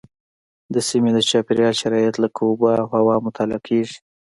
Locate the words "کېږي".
3.67-3.97